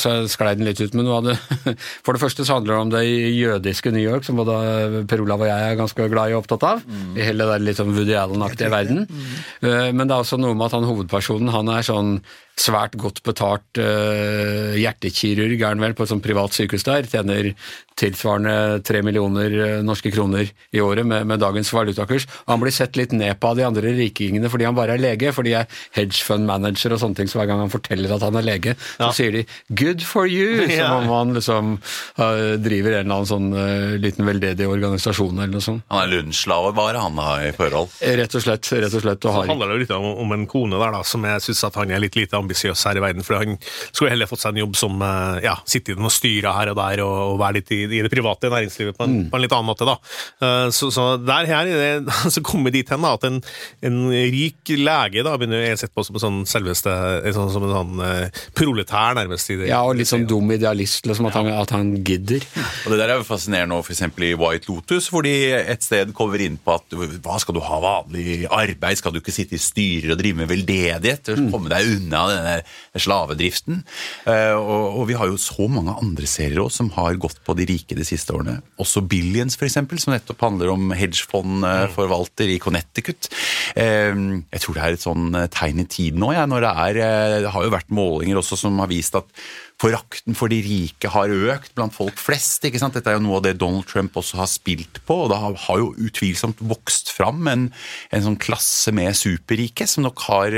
[0.00, 0.94] så sklei den litt ut.
[0.94, 1.36] Men det,
[2.04, 5.40] for det første så handler det om det jødiske New York, som både Per Olav
[5.40, 6.84] og jeg er ganske glad i og opptatt av.
[7.16, 9.04] I hele den litt sånn Woody Allen-aktige verden.
[9.08, 9.96] Mm.
[9.96, 12.18] Men det er også noe med at han hovedpersonen han er sånn
[12.58, 17.08] svært godt betalt uh, hjertekirurg, er han vel, på et sånt privat sykehus der.
[17.10, 17.52] Tjener
[18.00, 22.26] tilsvarende tre millioner eh, norske kroner i året med, med dagens valutakurs.
[22.46, 25.02] Og han blir sett litt ned på av de andre rikingene fordi han bare er
[25.02, 28.14] lege, fordi jeg er hedge fund manager og sånne ting, så hver gang han forteller
[28.16, 30.94] at han er lege, så sier de 'good for you', som Ja.
[30.96, 35.64] om han liksom uh, driver en eller annen sånn uh, liten veldedig organisasjon eller noe
[35.64, 35.84] sånt.
[35.92, 37.92] Han er lønnsslave bare, han da, i forhold.
[38.00, 39.20] Rett og slett, rett og slett.
[39.24, 41.44] Og Så har handler det jo litt om, om en kone der da, som jeg
[41.44, 43.24] syns han er litt lite ambisiøs her i verden.
[43.26, 43.56] For han
[43.92, 46.72] skulle heller fått seg en jobb som eh, ja, sitte i den og styre her
[46.72, 49.44] og der, og, og være litt i, i det private næringslivet på en, på en
[49.44, 49.88] litt annen måte.
[49.88, 49.96] da.
[50.42, 53.40] Eh, Så, så der her er det, så kommer vi dit hen da, at en,
[53.86, 56.92] en rik lege da, begynner jeg sett på som en sånn selveste,
[57.34, 59.50] sånn, som en sånn eh, proletær, nærmest.
[59.50, 59.68] i det.
[59.72, 62.44] ja, og litt sånn dum idealist, liksom, at, han, at han gidder.
[62.84, 65.84] Og Det der er jo fascinerende nå, for eksempel i White Lotus, hvor de et
[65.84, 69.56] sted kommer inn på at hva skal du ha vanlig arbeid, skal du ikke sitte
[69.58, 73.82] i styrer og drive med veldedighet, og komme deg unna denne slavedriften.
[74.30, 77.66] Eh, og, vi har jo så mange andre serier også som har gått på de
[77.68, 78.60] rike de siste årene.
[78.80, 83.30] Også Billions, eksempel, som nettopp handler om hedgefondforvalter i Connecticut.
[83.74, 87.00] Eh, jeg tror det er et sånn tegn i tiden nå, ja, når det er
[87.00, 89.28] eh, Det har jo vært målinger også som har vist at
[89.80, 92.64] forakten for de rike har økt blant folk flest.
[92.68, 92.96] ikke sant?
[92.96, 95.80] Dette er jo noe av det Donald Trump også har spilt på, og det har,
[95.80, 97.68] jo utvilsomt vokst fram en,
[98.12, 100.56] en sånn klasse med superrike som nok har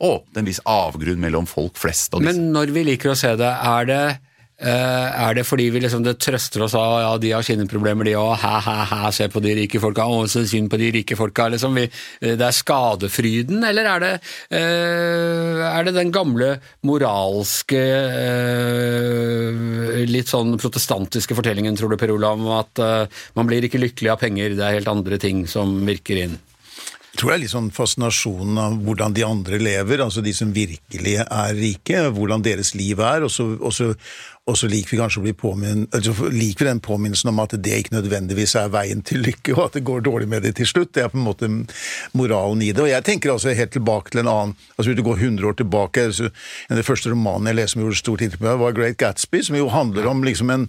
[0.00, 2.16] åpnet en viss avgrunn mellom folk flest.
[2.20, 4.26] Men når vi liker å se det, er det eh,
[4.60, 8.16] er det fordi vi liksom det trøster oss av ja, de har sine problemer, de
[8.20, 11.16] òg, hæ, hæ, hæ, se på de rike folka, å, så synd på de rike
[11.16, 11.78] folka, liksom.
[11.80, 11.86] Vi,
[12.20, 14.12] eh, det er skadefryden, eller er det,
[14.58, 17.80] eh, er det den gamle moralske,
[18.20, 19.50] eh,
[20.10, 24.12] litt sånn protestantiske fortellingen, tror du, Per Olav, om at eh, man blir ikke lykkelig
[24.12, 26.38] av penger, det er helt andre ting som virker inn?
[27.10, 30.52] Jeg tror det er litt sånn fascinasjonen av hvordan de andre lever, altså de som
[30.54, 33.90] virkelig er rike, hvordan deres liv er, og så, og så,
[34.50, 35.34] og så liker vi kanskje å bli
[35.94, 39.64] altså liker vi den påminnelsen om at det ikke nødvendigvis er veien til lykke, og
[39.68, 40.92] at det går dårlig med det til slutt.
[40.94, 41.50] Det er på en måte
[42.18, 42.82] moralen i det.
[42.84, 45.56] Og jeg tenker altså helt tilbake til en annen altså Hvis du går 100 år
[45.58, 46.30] tilbake altså,
[46.68, 48.98] En av de første romanene jeg leste som gjorde stort inntrykk på meg, var Great
[49.00, 50.68] Gatsby, som jo handler om liksom en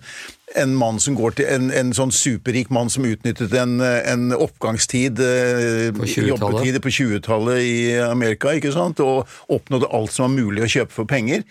[0.55, 5.21] en mann som går til en, en sånn superrik mann som utnyttet en, en oppgangstid,
[5.23, 6.81] eh, På 20-tallet.
[6.83, 11.07] på 20-tallet i Amerika, ikke sant, og oppnådde alt som var mulig å kjøpe for
[11.07, 11.45] penger.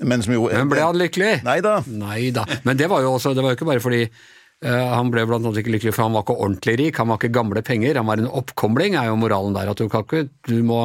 [0.00, 1.38] Men som jo Men ble han lykkelig?
[1.46, 1.78] Nei da.
[1.90, 2.46] Nei da.
[2.66, 5.42] Men det var jo også, det var jo ikke bare fordi uh, han ble blant
[5.42, 8.06] annet ikke lykkelig, for han var ikke ordentlig rik, han var ikke gamle penger, han
[8.06, 9.72] var en oppkomling, er jo moralen der.
[9.72, 10.84] At du kan ikke, du må,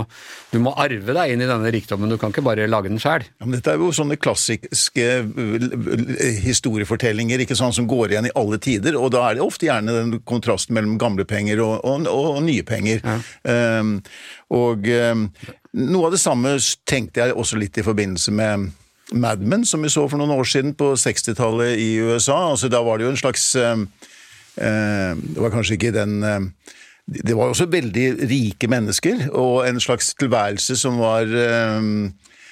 [0.49, 3.27] du må arve deg inn i denne rikdommen, du kan ikke bare lage den sjæl.
[3.29, 5.71] Ja, men dette er jo sånne klassiske uh,
[6.47, 9.99] historiefortellinger ikke sant, som går igjen i alle tider, og da er det ofte gjerne
[9.99, 13.05] den kontrasten mellom gamle penger og, og, og nye penger.
[13.45, 13.99] Um,
[14.53, 15.27] og um,
[15.73, 16.57] noe av det samme
[16.89, 18.71] tenkte jeg også litt i forbindelse med
[19.13, 22.39] Mad Men, som vi så for noen år siden på 60-tallet i USA.
[22.51, 23.87] Altså, da var det jo en slags um,
[24.57, 26.49] uh, Det var kanskje ikke den eh,
[27.03, 31.81] det var også veldig rike mennesker, og en slags tilværelse som var eh,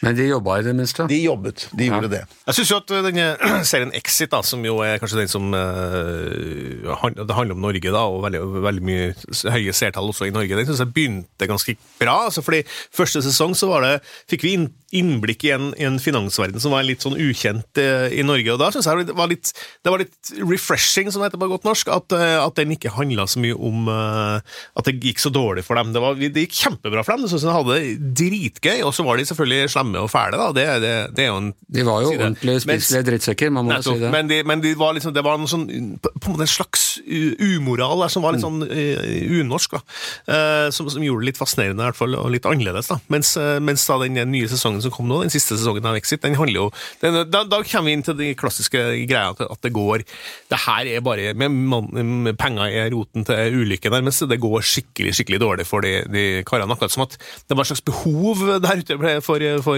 [0.01, 1.05] Men de jobba i det minste.
[1.07, 2.21] De jobbet, de gjorde det.
[2.47, 3.27] Jeg syns jo at uh, denne
[3.69, 8.03] serien Exit, da, som jo er kanskje den som uh, Det handler om Norge, da,
[8.09, 9.11] og veldig, veldig mye
[9.53, 12.25] høye seertall også i Norge, den syns jeg begynte ganske bra.
[12.25, 13.95] altså fordi Første sesong så var det,
[14.33, 18.07] fikk vi inn, innblikk i en, i en finansverden som var litt sånn ukjent uh,
[18.11, 18.53] i Norge.
[18.53, 21.49] Og da syns jeg det var, litt, det var litt refreshing, som det heter på
[21.51, 24.39] godt norsk, at, uh, at den ikke handla så mye om uh,
[24.77, 25.93] at det gikk så dårlig for dem.
[25.95, 29.19] Det, var, det gikk kjempebra for dem, jeg de hadde det dritgøy, og så var
[29.19, 30.49] de selvfølgelig slemme og fæle, da.
[30.55, 33.97] Det, det, det er jo en De var jo ordentlige spiselige drittsekker, man må Nettopp,
[33.97, 34.11] si det.
[34.13, 35.67] Men, de, men de var liksom, det var en sånn,
[36.01, 39.81] på på en måte en slags umoral der, som var litt sånn uh, unorsk, da.
[40.27, 42.91] Uh, som, som gjorde det litt fascinerende, i hvert fall, og litt annerledes.
[42.91, 42.99] da.
[43.13, 46.21] Mens, uh, mens da den nye sesongen som kom nå, den siste sesongen av Exit,
[46.23, 46.67] den handler jo
[47.01, 50.03] den, da, da kommer vi inn til de klassiske greia at at det går
[50.51, 51.89] Det her er bare med, man-
[52.25, 54.25] med Penger er roten til ulykke, nærmest.
[54.29, 56.71] Det går skikkelig skikkelig dårlig for de, de karene.
[56.73, 59.77] Akkurat som at det var et slags behov der ute for, for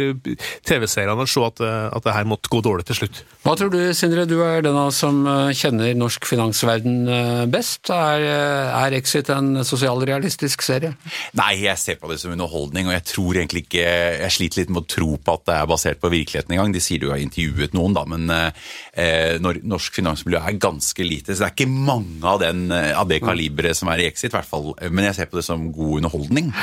[0.68, 1.62] TV-seerne å se at,
[1.98, 3.22] at det her måtte gå dårlig til slutt.
[3.46, 7.44] Hva tror du, Sindre, du er den av oss som eh, kjenner norsk finansverden eh,
[7.52, 7.90] best.
[7.94, 10.94] Er, eh, er Exit en sosialrealistisk serie?
[11.38, 14.72] Nei, jeg ser på det som underholdning, og jeg tror egentlig ikke Jeg sliter litt
[14.74, 16.74] med å tro på at det er basert på virkeligheten engang.
[16.76, 21.34] De sier du har intervjuet noen, da, men eh, norsk finansmiljø er ganske lite.
[21.34, 24.32] Så det er ikke mange av, den, eh, av det kaliberet som er i Exit,
[24.32, 24.74] i hvert fall.
[24.90, 26.54] Men jeg ser på det som god underholdning.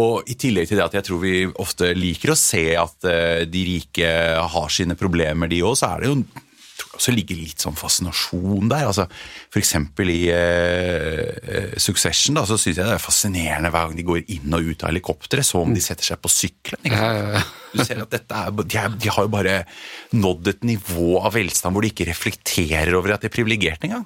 [0.00, 3.42] Og i tillegg til det at jeg tror vi ofte liker å se at eh,
[3.48, 4.08] de rike
[4.54, 6.22] har sine problemer, de òg, så er det jo
[6.96, 8.88] også ligger litt sånn fascinasjon der.
[8.90, 9.06] altså
[9.58, 14.22] eksempel i eh, Succession da, så syns jeg det er fascinerende hver gang de går
[14.36, 16.92] inn og ut av helikopteret, som om de setter seg på sykkelen.
[17.72, 19.56] Du ser at er, de, er, de har jo bare
[20.12, 24.04] nådd et nivå av velstand hvor de ikke reflekterer over at de er privilegerte engang.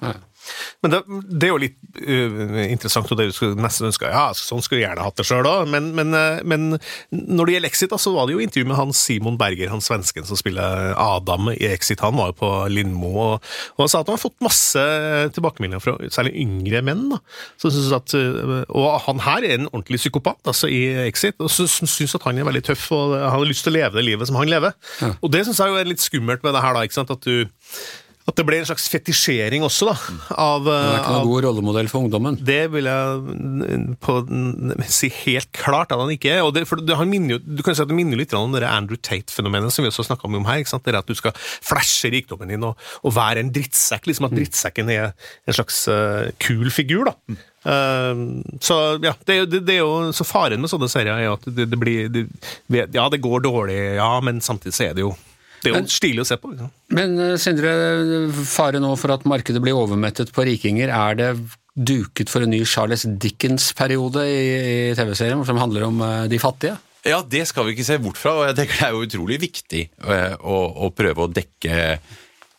[0.83, 4.25] Men det, det er jo litt uh, interessant, og det du skulle nesten ønska Ja,
[4.37, 6.67] sånn skulle jeg gjerne hatt det sjøl òg, men, men, uh, men
[7.11, 9.83] når det gjelder Exit, da, så var det jo intervju med han Simon Berger, han
[9.83, 12.03] svensken som spiller Adam i Exit.
[12.05, 14.85] Han var jo på Lindmo, og, og han sa at han har fått masse
[15.35, 17.07] tilbakemeldinger fra særlig yngre menn.
[17.13, 17.21] da,
[17.61, 21.51] som synes at, øh, Og han her er en ordentlig psykopat altså i Exit, og
[21.51, 24.29] syns at han er veldig tøff og han har lyst til å leve det livet
[24.29, 24.75] som han lever.
[25.21, 27.25] Og det syns jeg jo er litt skummelt med det her, da, ikke sant, at
[27.27, 27.47] du
[28.27, 29.93] at det ble en slags fetisjering også, da.
[30.35, 32.35] Av, Det er ikke av noen god rollemodell for ungdommen.
[32.43, 36.41] det vil jeg mm, på, mm, si helt klart at han ikke er.
[36.43, 38.67] Og det, for det, han minner du kan si at det minner litt om det
[38.67, 40.59] Andrew Tate-fenomenet som vi også snakka om her.
[40.59, 40.83] ikke sant?
[40.83, 44.09] Det at du skal flashe rikdommen din og, og være en drittsekk.
[44.11, 45.13] liksom At drittsekken er
[45.47, 47.07] en slags uh, kul figur.
[47.07, 47.37] da.
[47.67, 48.19] Eh,
[48.63, 51.47] så ja, det, er jo- det, er jo så Faren med sånne serier er at
[51.47, 52.27] det, blir
[52.69, 55.15] Ja, det går dårlig, ja, men samtidig så er det jo
[55.73, 56.51] det er jo stilig å se på.
[56.53, 56.73] Liksom.
[56.97, 57.71] Men eh, Sindre,
[58.49, 60.91] fare nå for at markedet blir overmettet på rikinger.
[60.93, 61.31] Er det
[61.77, 64.43] duket for en ny Charles Dickens-periode i,
[64.91, 66.77] i TV-serien, som handler om eh, de fattige?
[67.07, 69.37] Ja, det skal vi ikke se bort fra, og jeg tenker det er jo utrolig
[69.45, 71.99] viktig eh, å, å prøve å dekke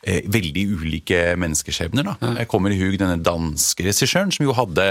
[0.08, 2.06] veldig ulike menneskeskjebner.
[2.06, 2.28] Da.
[2.38, 4.86] Jeg kommer i hug denne danske regissøren som jo hadde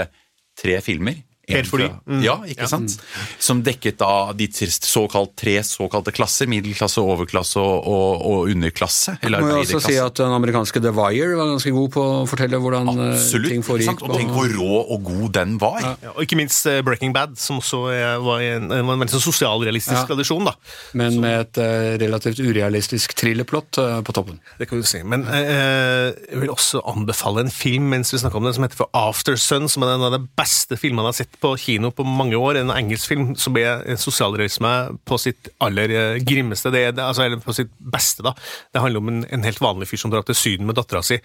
[0.60, 1.16] tre filmer.
[1.48, 1.86] En fly.
[1.88, 2.96] Fra- Ja, ikke sant?
[3.40, 6.46] Som dekket da de såkalt, tre såkalte klasser.
[6.50, 9.16] Middelklasse, overklasse og, og, og underklasse.
[9.22, 12.26] Eller Må jo også si at den amerikanske The Wire var ganske god på å
[12.28, 13.48] fortelle hvordan eh, Absolutt.
[13.52, 13.94] ting foregikk.
[13.96, 15.80] Absolutt, Og tenk hvor rå og god den var.
[16.02, 17.80] Ja, og ikke minst eh, Breaking Bad, som også
[18.24, 20.04] var en, en, en veldig sånn sosialrealistisk Ja.
[20.10, 20.44] tradisjon.
[20.48, 20.54] da.
[20.98, 24.38] Men med et uh, relativt urealistisk thrillerplott uh, på toppen.
[24.58, 25.00] Det kan du si.
[25.06, 28.78] Men uh, jeg vil også anbefale en film mens vi snakker om den, som heter
[28.84, 31.90] for After Sun, som er en av de beste filmene jeg har sett på kino
[31.94, 32.54] på mange år.
[32.60, 34.72] En engelsk film som er sosialrealisme
[35.08, 36.70] på sitt aller eh, grimmeste.
[36.74, 38.32] Det er, altså, eller på sitt beste, da.
[38.72, 41.16] Det handler om en, en helt vanlig fyr som drar til Syden med dattera si.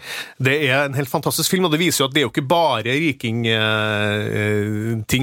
[0.43, 2.51] Det er en helt fantastisk film, og det viser jo at det er jo ikke
[2.53, 3.47] bare rikingting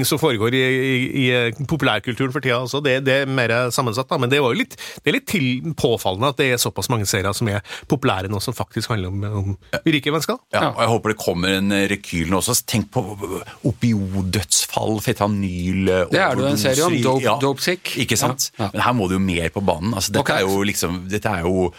[0.07, 1.29] som foregår i, i, i
[1.69, 2.59] populærkulturen for tida.
[2.61, 2.79] Altså.
[2.83, 4.17] Det, det er mer sammensatt, da.
[4.21, 5.47] men det, var jo litt, det er litt til
[5.79, 7.59] påfallende at det er såpass mange serier som er
[7.91, 9.49] populære nå, som faktisk handler om, om
[9.85, 10.37] rike mennesker.
[10.53, 12.53] Ja, og jeg håper det kommer en eh, rekyl nå også.
[12.69, 13.01] Tenk på
[13.67, 17.93] opioiddødsfall, fetanyl Det er det jo en serie om, Dope, ja, Dope- Sick.
[18.01, 18.49] Ikke sant?
[18.57, 18.69] Ja, ja.
[18.73, 19.93] Men her må du jo mer på banen.
[19.93, 20.41] Altså, dette, okay.
[20.41, 21.69] er jo liksom, dette er jo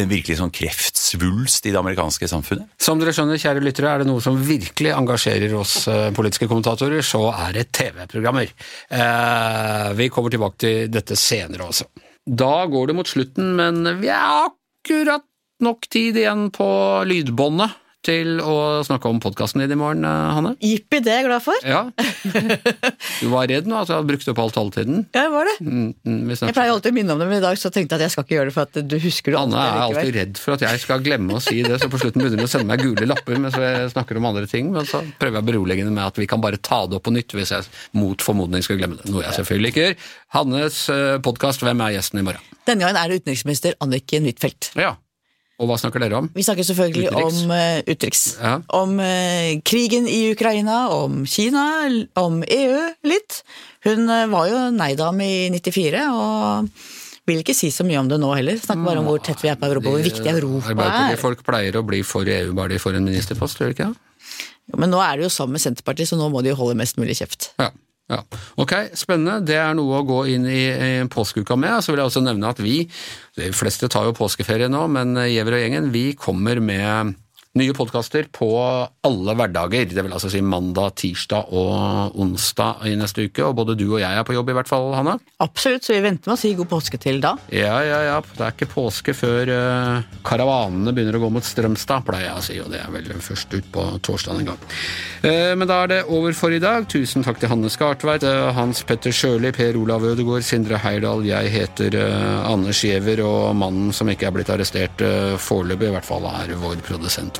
[0.00, 2.68] en virkelig sånn kreftsvulst i det amerikanske samfunnet.
[2.80, 7.04] Som dere skjønner, kjære lyttere, er det noe som virkelig engasjerer oss eh, politiske kommentatorer,
[7.06, 8.52] så er det TV-programmer.
[8.90, 11.88] Eh, vi kommer tilbake til dette senere også.
[12.30, 15.24] Da går det mot slutten, men vi er akkurat
[15.64, 16.68] nok tid igjen på
[17.08, 20.54] lydbåndet til å snakke om podkasten din i morgen, eh, Hanne.
[20.64, 21.66] Jippi, det er jeg glad for.
[21.66, 21.82] Ja.
[23.20, 25.02] Du var redd nå, at du hadde brukt opp all taletiden?
[25.12, 25.54] Ja, jeg var det.
[25.60, 28.00] Mm, mm, Jeg pleier alltid å minne om det, men i dag så tenkte jeg
[28.00, 30.40] at jeg skal ikke gjøre det, for at du husker det Hanne er alltid redd
[30.40, 32.70] for at jeg skal glemme å si det, så på slutten begynner hun å sende
[32.70, 35.84] meg gule lapper mens jeg snakker om andre ting, men så prøver jeg å berolige
[35.84, 37.68] henne med at vi kan bare ta det opp på nytt hvis jeg
[38.00, 40.00] mot formodning skal glemme det, noe jeg selvfølgelig ikke gjør.
[40.38, 40.80] Hannes
[41.26, 42.50] podkast, hvem er gjesten i morgen?
[42.68, 44.72] Denne gangen er det utenriksminister Anniken Huitfeldt.
[44.78, 44.94] Ja,
[45.60, 46.30] og hva snakker dere om?
[46.32, 47.40] Vi snakker selvfølgelig Utenriks.
[47.44, 48.22] om uh, utenriks.
[48.40, 48.54] Ja.
[48.80, 51.66] Om uh, krigen i Ukraina, om Kina,
[52.20, 53.42] om EU litt.
[53.84, 56.70] Hun uh, var jo nei-dame i 94, og
[57.28, 58.56] vil ikke si så mye om det nå heller.
[58.60, 60.72] Snakker bare om hvor tett vi er på Europa, hvor viktig Europa er.
[60.72, 64.06] Arbeiderpartifolk pleier å bli for EU bare de får en ministerpost, gjør de ikke det?
[64.80, 66.98] Men nå er det jo sammen med Senterpartiet, så nå må de jo holde mest
[67.00, 67.52] mulig kjeft.
[67.60, 67.72] Ja.
[68.10, 68.20] Ja.
[68.58, 69.38] Ok, spennende.
[69.46, 71.78] Det er noe å gå inn i, i påskeuka med.
[71.84, 72.82] Så vil jeg også nevne at vi,
[73.38, 77.14] de fleste tar jo påskeferie nå, men Gjever og gjengen, vi kommer med
[77.58, 78.46] nye podkaster på
[79.02, 79.88] alle hverdager.
[79.90, 83.42] Det vil altså si mandag, tirsdag og onsdag i neste uke.
[83.42, 85.16] Og både du og jeg er på jobb i hvert fall, Hanne.
[85.42, 87.34] Absolutt, så vi venter med å si god påske til da.
[87.50, 88.18] Ja, ja, ja.
[88.22, 92.44] Det er ikke påske før uh, karavanene begynner å gå mot Strømstad, pleier jeg å
[92.46, 94.62] si, og det er vel først ut på torsdag en gang.
[95.24, 96.86] Uh, men da er det over for i dag.
[96.92, 101.50] Tusen takk til Hanne Skartveit, uh, Hans Petter Sjøli, Per Olav Ødegaard, Sindre Heyerdahl, jeg
[101.56, 101.98] heter
[102.46, 106.54] Anders Giæver, og mannen som ikke er blitt arrestert uh, foreløpig, i hvert fall er
[106.60, 107.39] vår produsent